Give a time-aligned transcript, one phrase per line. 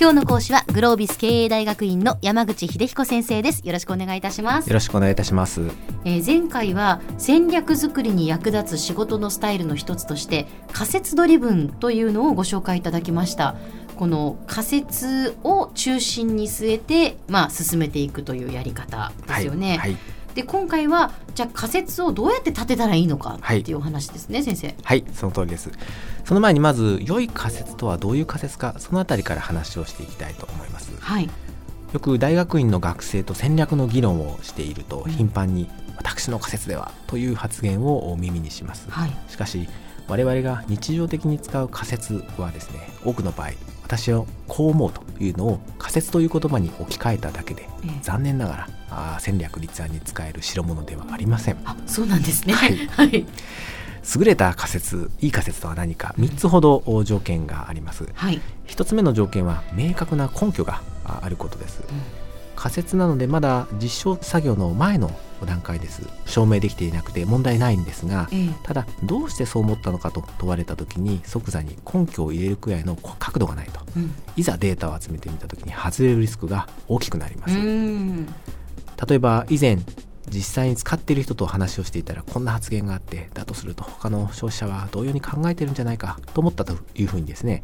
[0.00, 3.66] 今日の講師はグロービス経営大学院の山口秀彦先生です。
[3.66, 4.68] よろしくお願いいたします。
[4.68, 5.60] よろしくお願いいたします、
[6.04, 13.56] えー、前回は戦略作りに役立つ仕事のスタイルの一つとして仮説ドリブンというのをご紹介いただきました。
[13.96, 19.70] この仮説を中心に据えて、まあ、進めていくというやり方ですよね。
[19.70, 19.96] はいはい、
[20.38, 24.74] で今回はじゃあ仮説をどうやって立てたらいいのかっていうお話ですね、はい、先生。
[24.84, 25.72] はいその通りです。
[26.24, 30.92] その前にまず良い仮説とはどういう仮説かそのあたりから話をしていきたいと思います。
[31.00, 31.28] はい。
[31.92, 39.68] よく大学院の学生と戦略の議論をしていると頻繁に「私の仮説では」という発言を耳にします、はい、しかし
[40.06, 43.52] 我々が日常的に使う仮説はですね多くの場合
[43.88, 51.56] 私はこう思うというのを仮説という言葉に置き換えただけで、ええ、残念ながらあ戦略立案に使える代物ではありません。
[51.64, 53.24] あそうなんですね、はい、 はい、
[54.18, 62.27] 優れた仮説いい仮説とは何か3つほど条件があります、はい、1つ目の条件は明確な根拠があることです、うん
[62.58, 65.12] 仮説なのでまだ実証作業の前の
[65.46, 66.02] 段階です。
[66.26, 77.56] 証明できていなくて問題ないんですが、ええ、ただどうしてそう思ったのかと問われた時に即座に根拠を入れるくらいの角度がないと、うん、いざデータを集めてみた時に外れるリスクが大きくなります。
[77.56, 79.78] 例えば以前
[80.28, 87.62] 実際に使っている人と話をしていたらこんな発言があってだとすると他の消費者は同様に考えてるんじゃないかと思ったというふうにですね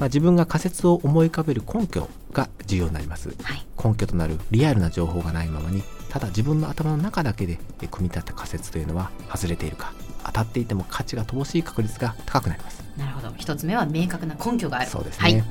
[0.00, 7.58] まあ、自分が仮説を思い浮かべる根拠が重要になります、はい、根拠となるリアルな情報がないままにただ自分の頭の中だけで
[7.90, 9.92] 組み立てた仮説というのは外れているか
[10.24, 12.82] 当たっていても価値が乏しい確率が高くなります。
[12.96, 13.32] なるほど。
[13.38, 14.90] 一つ目は明確な根拠がある。
[14.90, 15.44] そうですね、はい、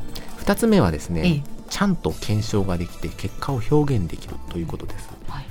[0.43, 5.45] 2つ目はですね、ええ、ちゃんと検証ができて結果を表現できるということです、はい、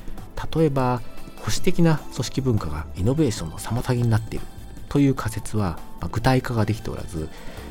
[0.57, 1.03] 例えば
[1.37, 4.45] 保守的な組織文化がイノベーションの妨げになっている
[4.89, 5.79] という仮説は
[6.13, 7.29] 具体化ができておらず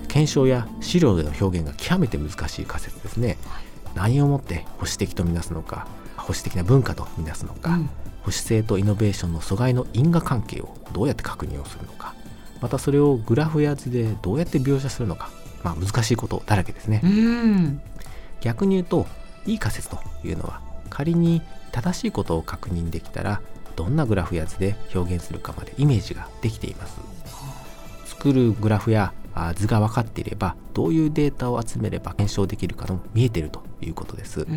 [0.07, 3.63] 検証や資料での表現が極めて難しい仮説ですね、はい、
[3.95, 7.91] 何をもって保守的とみなすのか保守的な文化とみなすのか、うん、保
[8.25, 12.15] 守性とイノベーションの阻害の因果関係をどうやって確認をするのか
[12.61, 15.29] またそれをグラフや図でどうやって描写するのか、
[15.63, 17.81] まあ、難しいことだらけですね、うん、
[18.41, 19.05] 逆に言うと
[19.45, 21.41] いい仮説というのは仮に
[21.71, 23.41] 正しいことを確認できたら
[23.77, 26.99] どんなグラフや図で表現するかまでイメージができています。
[28.05, 29.13] 作るグラフや
[29.55, 34.47] 図が分かっていればどういうデータを集めれば検証できるかも見えているということです。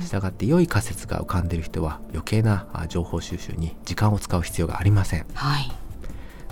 [0.00, 5.70] したがって良い仮説が浮かんでいる人は余計な情報収集に時間を使う必要がありません、はい、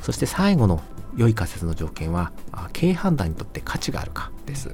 [0.01, 0.81] そして最後の
[1.17, 2.31] 良い仮説の条件は
[2.73, 4.73] 経営判断にとって価値があるかです。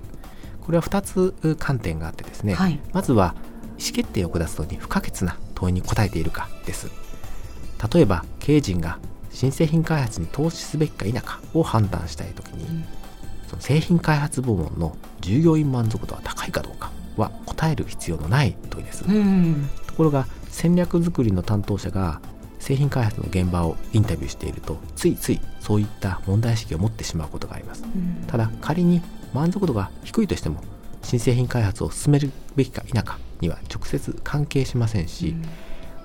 [0.60, 3.34] これは2つ観点があってですね、はい、まずは
[3.78, 6.90] 意思決定を下すのに不可欠な問いに答えているかです
[7.92, 8.98] 例えば経営陣が
[9.30, 12.84] 新製品開発に投資すべきか否かを判断したいときに、うん、
[13.48, 22.20] その製品開発部門の従業員満足度は高いかどうかは答える必要のない問いです、うん、ところが戦略作りの担当者が
[22.58, 29.02] 製品開発の現場をインタビューしているとついついそういった問題意識を持ってしまうことがあります、うん、ただ仮に
[29.34, 30.62] 満足度が低いとしても
[31.02, 35.36] 新製品開発を進めるべきか否かには直接関係しませんし、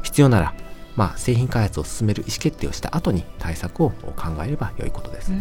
[0.04, 0.54] 必要なら
[1.02, 4.14] まあ、製品開発を進める意思決定をした後に対策を考
[4.46, 5.32] えれば良いことです。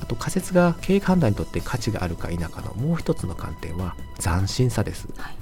[0.00, 5.34] あと仮説が経営判断にとって価値があるか否かのもう一つの観点は斬新さです、はい、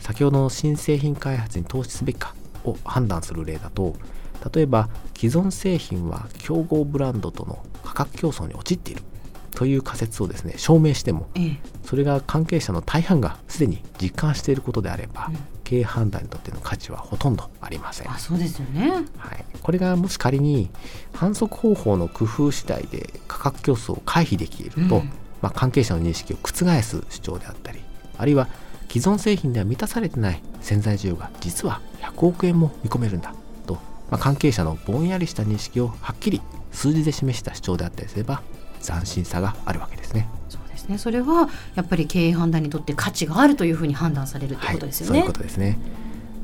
[0.00, 3.94] 先ほどの新製品開発に投資すべきかを判断する例だと
[4.52, 9.02] 例えば既存製品は競合ブランドとの価格競争に陥っている
[9.58, 15.36] という仮説をですね証明しても、ええ、それが関係者の大半がすでに実感していることであれば、うん。
[15.64, 18.10] 経営判断にとっての価値はほとんどありません。
[18.10, 18.88] あそうですよね、
[19.18, 20.70] はい、これがもし仮に
[21.12, 25.10] 反則方法の工夫次第で価格競争を回避できると、うん、
[25.42, 27.80] まあ、関係者の認識を覆す主張であったり
[28.16, 28.48] あるいは
[28.88, 33.34] 既存製品では満たされてない潜在需要が実は100億円も見込めるんだ
[33.66, 33.80] と、ま
[34.12, 36.40] あ、関係者のぼんやりした認識をはっきり
[36.72, 38.40] 数字で示した主張であったりすれば
[38.78, 40.28] 斬新さがあるわけですね。
[40.88, 40.98] ね。
[40.98, 45.12] それはやっぱり経営判断にとって価値があるというふうに判断されるということですよね。
[45.12, 45.78] はい、そういうことですね。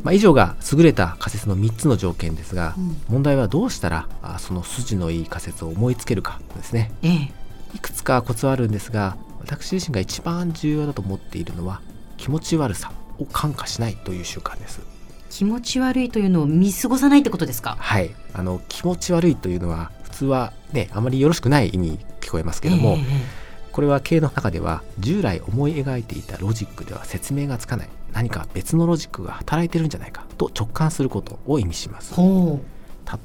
[0.02, 7.32] まあ、以上が優れた仮説の3つの条件ですが、うん、問題はどうしたらあその筋のいい仮説を思いつけるかですね、ええ、
[7.74, 11.80] いくつかコツはあるんですが私自身が一番重要だと思っているのは
[12.18, 14.82] 気持ち悪さを感化しないという習慣です。
[15.30, 17.76] 気持ち悪いというのを見過ごさないってことですか？
[17.80, 18.14] はい。
[18.34, 21.98] あの気持ち悪いというのは普通はねあまりよろしくない意味
[22.34, 23.04] こえますけども、え
[23.72, 27.88] これは経営の中では従来思い描いていたロジックでは説明がつかない。
[28.12, 32.14] 何か別のロジックが働いてるんじゃないかと直感することを意味します。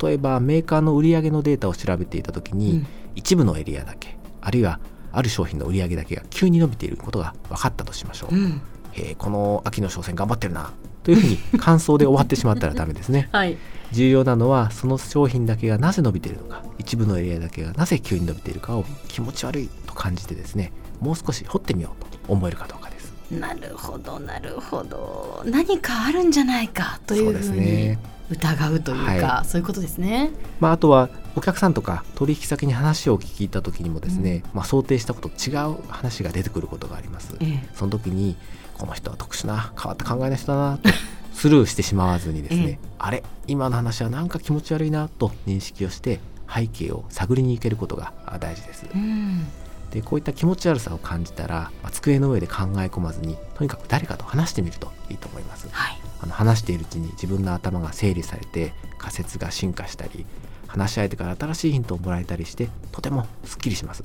[0.02, 4.80] 例えばメーカーの売上のデータを調べていた時に、うん、一部のエリアだけあるいは
[5.12, 8.62] ある商品の売り上げだけが急に伸びていることが分かったとしましょう、うん、
[8.94, 10.72] えー、この秋の商戦頑張ってるな
[11.10, 13.58] というふうに感想で終わってしまったらダメですね、 はい、
[13.92, 22.89] 重要なのはその商品だけがなぜ伸びているのか一部のエリアだけがなぜ急に伸びているかを気持ち悪いと感じてですねもう少し掘ってみようと思えるかどうか
[23.32, 25.44] なるほどなるほど。
[25.46, 27.98] 何かあるんじゃないかというふうに
[28.32, 38.36] 疑うというか、はい、そういうことですね、まあ、あとはお客さんとか取引先に話を聞いた時にもですね、うん、まあ、想定したこと違う話が出てくることがあります、ええ、その時に
[38.78, 40.90] この人は特殊な変わった考えの人だなと
[41.34, 46.20] スルーしてしまわずにですね、え、あれ今の話はなんか気持ち悪いなと認識をして
[46.54, 49.48] 背景を探りに行けることが大事です、うん
[49.92, 60.26] でこういった気持ち悪さを感じたら、まあ、机の上で考え込まずにとにかく誰かと話してみるといいと思います、はい、あの話しているうちに自分の頭が整理されて仮説が進化したり
[60.68, 64.04] 話し相手から新しいヒントをもらえたりしてとてもすっきりします。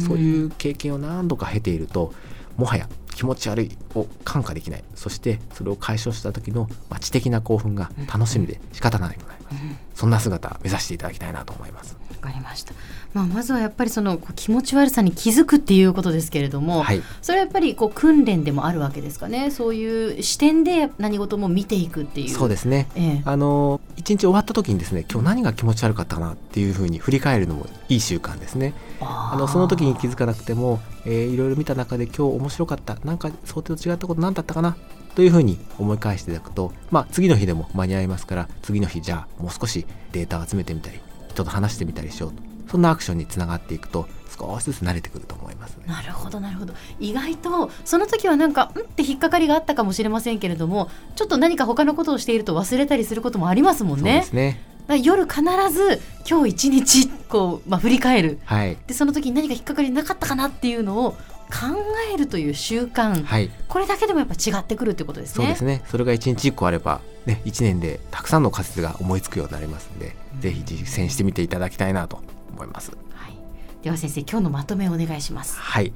[0.00, 2.14] そういう経験を何度か経ていると
[2.56, 4.84] もはや気持ち悪いを感化できない。
[4.94, 6.68] そしてそれを解消した時の
[7.00, 9.56] 知的な興奮が楽しみで仕方ないくなります、
[9.96, 11.96] そんな姿目指していただきたいなと思います。
[12.10, 12.74] わかりました。
[13.14, 19.50] まあ、まずはやっぱりその気持ち悪さに気づくっていうことですけれども、はい、それはやっぱりこう訓練でもあるわけですかね。
[19.50, 22.28] そういう視点で何事も見ていくっていう。
[22.28, 28.74] そうですね、ええ、あの一日終わった時にですね今日何が気持ち悪かったかなっていうふうに振り返るのもいい習慣ですね。
[29.00, 32.98] あのその時に気づかなくても、えー、いろいろ見た中で今日面白かった。
[33.02, 34.76] なんか想定と違ったこと何だったかな
[35.16, 42.42] というふうに思い返していただくと、まあ、次の日でも間に合いますから次の日じゃあもう少しデータを集めてみたり人と話してみたりしようと。
[42.70, 46.74] そんなアクションにつながっていくと少しずつ慣れてくると思います、ね、なるほどなるほど。
[46.98, 54.10] 意外とその時はなんかうんって引っかかりがあったかもしれませんけれどもちょっと何か他のことをしていると忘れたりすることもありますもんね。
[54.10, 54.60] そうですね。
[55.02, 55.42] 夜必
[55.72, 61.16] ず今日一日こう、まあ、振り返る、はい、でその時に何か引っかかりなかったかなっていうのを
[61.46, 61.76] 考
[62.12, 65.34] えるという習慣、はい、これだけでもやっぱ違ってくるってことですね。
[65.34, 65.82] そうですね。
[65.86, 72.20] それが一日一個あれば、ね、一年でたくさんの仮説が思いつくようになりますので、うん、ぜひ実践してみていただきたいなと
[72.52, 72.92] 思います。
[73.12, 73.34] はい、
[73.82, 75.58] では先生今日のまとめをお願いします。
[75.58, 75.92] はい。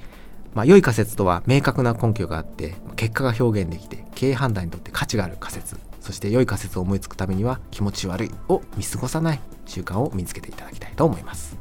[0.55, 5.77] まあ、良い仮説とは明確な根拠があって結果が表現できて経営判断にとって価値がある仮説。
[6.01, 11.57] そして良い仮説を思いつくためには気持ち悪いを見過ごさない習慣を身につけていただきたいと思います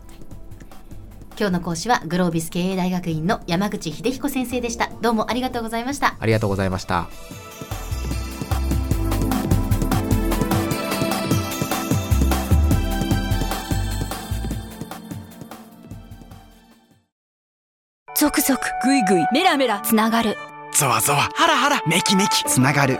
[1.39, 4.89] 今日の講師はグロービス経営大学院の山口秀彦先生でした。
[5.01, 6.18] どうもありがとうございました。
[6.19, 7.07] ありがとうございました。
[18.18, 20.35] ゾクゾクグイグイメラメラつながる。
[20.74, 22.44] ゾワゾワハラハラメキメキ。
[22.44, 23.00] つながる